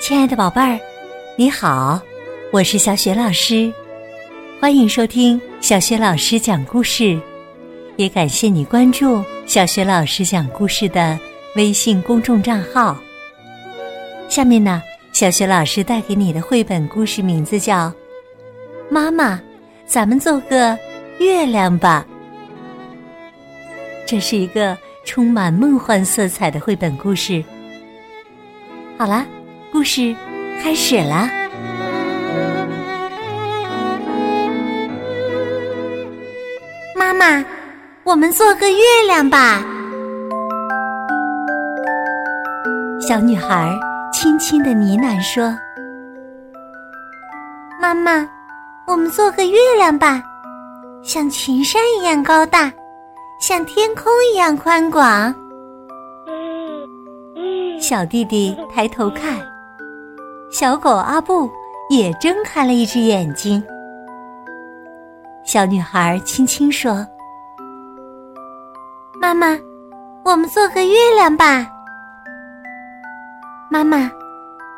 [0.00, 0.78] 亲爱的宝贝儿，
[1.36, 2.00] 你好，
[2.52, 3.72] 我是小雪老师，
[4.60, 7.20] 欢迎收听小雪老师讲故事，
[7.96, 11.18] 也感谢你关注小雪老师讲故事的
[11.56, 12.96] 微信公众账号。
[14.28, 14.80] 下面呢，
[15.12, 17.88] 小雪老师带给你的绘本故事名字叫
[18.88, 19.40] 《妈妈，
[19.84, 20.78] 咱们做个
[21.18, 22.06] 月亮吧》。
[24.06, 27.42] 这是一个充满梦幻色彩的绘本故事。
[28.98, 29.24] 好啦。
[29.72, 30.14] 故事
[30.62, 31.28] 开始了。
[36.94, 37.42] 妈妈，
[38.04, 38.76] 我们做个月
[39.06, 39.62] 亮吧。
[43.00, 43.74] 小女孩
[44.12, 45.56] 轻轻的呢喃说
[47.80, 48.28] ：“妈妈，
[48.86, 50.22] 我们做个月亮吧，
[51.02, 52.70] 像群山一样高大，
[53.38, 55.34] 像天空一样宽广。”
[57.80, 59.38] 小弟弟抬头看。
[60.50, 61.50] 小狗阿布
[61.90, 63.62] 也睁开了一只眼睛。
[65.44, 67.06] 小女孩轻轻说
[69.20, 69.58] ：“妈妈，
[70.24, 71.70] 我们做个月亮吧。
[73.70, 74.10] 妈妈，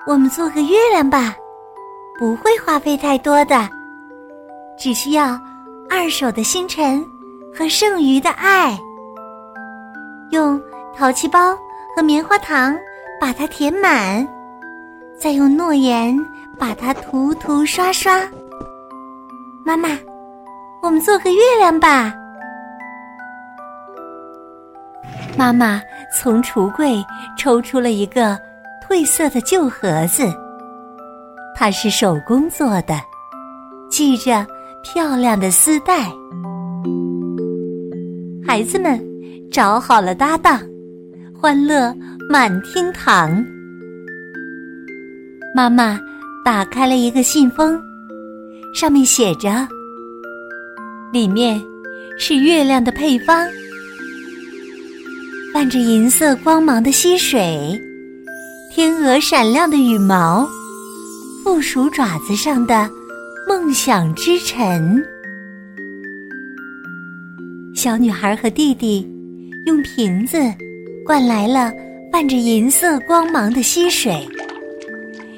[0.09, 1.37] 我们做个月亮吧，
[2.19, 3.69] 不会花费太多的，
[4.77, 5.41] 只需要
[5.89, 7.01] 二手的星辰
[7.61, 8.75] 和剩余的爱，
[10.31, 10.59] 用
[10.97, 11.55] 淘气包
[11.95, 12.75] 和棉花糖
[13.21, 14.27] 把它填满。”
[15.21, 16.17] 再用诺言
[16.59, 18.23] 把它涂涂刷刷。
[19.63, 19.91] 妈妈，
[20.81, 22.15] 我们做个月亮吧。
[25.37, 25.83] 妈妈
[26.17, 27.05] 从橱柜
[27.37, 28.41] 抽出了一个
[28.89, 30.27] 褪色的旧盒子，
[31.55, 32.99] 它是手工做的，
[33.91, 34.47] 系着
[34.83, 36.11] 漂亮的丝带。
[38.51, 39.01] 孩子们
[39.49, 40.61] 找好了搭档，
[41.33, 41.95] 欢乐
[42.29, 43.47] 满厅堂。
[45.55, 46.01] 妈妈
[46.45, 47.81] 打开了一个信封，
[48.75, 49.69] 上面写着
[51.15, 51.63] ：“里面
[52.19, 53.47] 是月亮的配方，
[55.55, 57.81] 泛着银色光芒的溪水，
[58.75, 60.45] 天鹅闪亮的羽毛，
[61.45, 62.91] 附属爪子上的
[63.47, 65.01] 梦想之尘。”
[67.81, 69.11] 小女孩和弟弟
[69.65, 70.37] 用瓶子
[71.03, 71.73] 灌来了
[72.13, 74.29] 泛着银色光芒的溪水。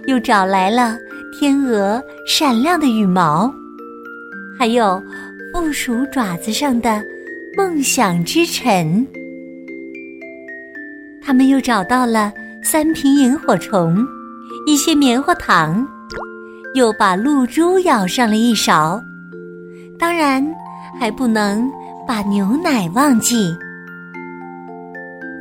[0.08, 0.98] 又找来了
[1.38, 3.48] 天鹅闪亮的羽毛，
[4.58, 5.00] 还有
[5.54, 7.00] 负鼠爪子上的
[7.56, 9.06] 梦想之尘。
[11.24, 14.04] 他们又找到了三瓶萤火虫，
[14.66, 15.86] 一些棉花糖，
[16.74, 19.00] 又把露珠舀上了一勺。
[19.96, 20.44] 当然，
[20.98, 21.70] 还不能
[22.06, 23.56] 把牛奶忘记。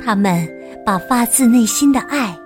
[0.04, 0.48] 他们
[0.84, 2.36] 把发自内心的爱。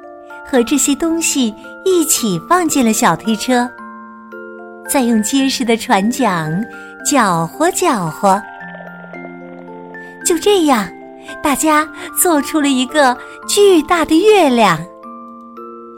[0.48, 1.52] 和这些东西
[1.84, 3.68] 一起放进了小推车，
[4.88, 6.64] 再用结实的船桨
[7.04, 8.40] 搅和搅和。
[10.24, 10.88] 就这样，
[11.42, 11.84] 大家
[12.22, 14.78] 做出了一个巨大的月亮，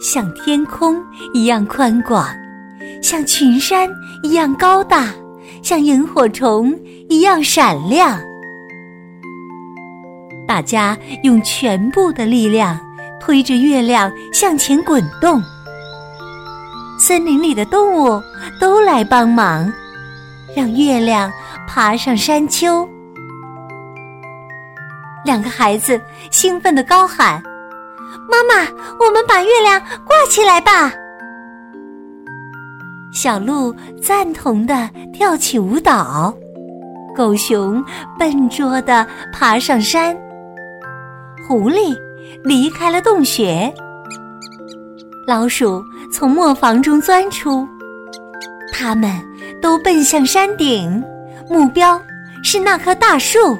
[0.00, 0.97] 像天空
[1.35, 2.27] 一样宽广，
[3.03, 3.87] 像群山
[4.23, 5.12] 一样高大，
[5.63, 8.19] 像萤火虫一样闪亮。
[10.47, 12.79] 大家用全部的力量。
[13.21, 15.43] 推着月亮向前滚动，
[16.99, 18.23] 森林里的动物
[18.61, 19.71] 都来帮忙，
[20.57, 21.31] 让月亮
[21.67, 22.89] 爬上山丘。
[25.25, 27.43] 两个孩子兴奋地高喊
[28.31, 28.67] ：“妈妈，
[29.01, 30.91] 我们把月亮挂起来吧！”
[33.13, 36.33] 小鹿赞同的跳起舞蹈，
[37.17, 37.83] 狗熊
[38.19, 40.17] 笨拙的爬上山，
[41.47, 41.97] 狐狸。
[42.45, 43.73] 离开了洞穴，
[45.27, 45.83] 老鼠
[46.13, 47.67] 从磨坊中钻出，
[48.73, 49.11] 它们
[49.61, 51.03] 都奔向山顶，
[51.49, 52.01] 目标
[52.45, 53.57] 是那棵大树。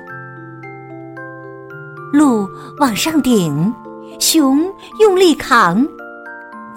[2.12, 2.47] 鹿
[2.78, 3.75] 往上顶，
[4.20, 4.62] 熊
[5.00, 5.84] 用力扛，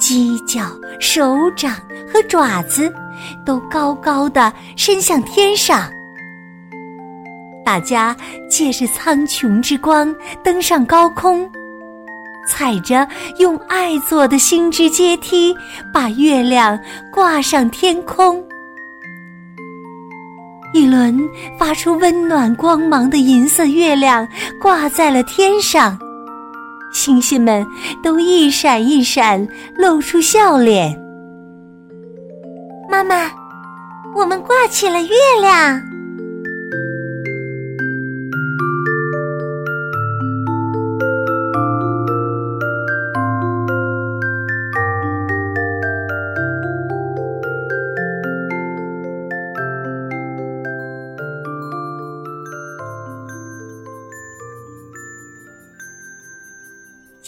[0.01, 0.65] 犄角、
[0.99, 1.75] 手掌
[2.11, 2.91] 和爪子
[3.45, 5.87] 都高高的伸向天上。
[7.63, 8.17] 大家
[8.49, 10.13] 借着苍穹之光
[10.43, 11.47] 登上高空。
[12.47, 13.07] 踩着
[13.37, 15.55] 用爱做的星之阶梯，
[15.93, 16.77] 把月亮
[17.13, 18.43] 挂上天空。
[20.73, 21.17] 一轮
[21.59, 24.27] 发出温暖光芒的银色月亮
[24.59, 25.97] 挂在了天上，
[26.91, 27.65] 星星们
[28.03, 29.47] 都一闪一闪，
[29.77, 30.99] 露出笑脸。
[32.89, 33.31] 妈妈，
[34.15, 35.90] 我们挂起了月亮。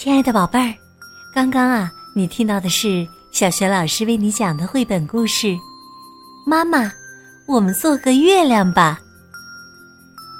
[0.03, 0.75] 亲爱的宝贝儿，
[1.33, 5.47] 刚刚啊，你听到的是小学老师为你讲的绘本故事
[6.45, 6.91] 《妈妈，
[7.45, 8.99] 我们做个月亮吧》。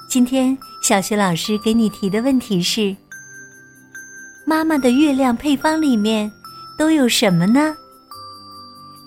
[0.09, 2.93] 今天小学老师给你提的问题是：
[4.45, 6.29] 妈妈的月亮配方里面
[6.77, 7.73] 都有什么呢？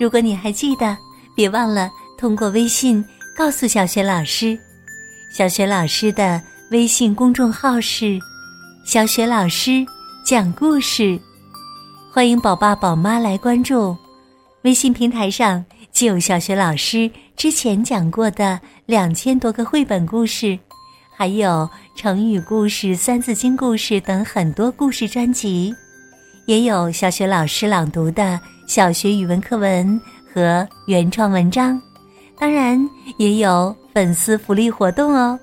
[0.01, 0.97] 如果你还记得，
[1.35, 3.05] 别忘了通过微信
[3.37, 4.59] 告诉小学老师。
[5.31, 8.19] 小学老师的微信公众号是
[8.87, 9.85] “小学老师
[10.27, 11.17] 讲故事”，
[12.13, 13.97] 欢迎宝爸宝妈来关注。
[14.63, 20.59] 微信平台上既有小学老师之前讲过的两千多个绘本故事，
[21.17, 25.73] 还有成语故事、三字经故事等很多故事专辑，
[26.47, 30.01] 也有小学老师朗读的小学语文课文
[30.35, 31.81] 和原创文章。
[32.37, 32.77] 当然
[33.17, 35.39] 也有粉丝福利活动哦。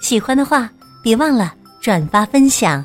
[0.00, 0.68] 喜欢的话，
[1.04, 2.84] 别忘了转发分享。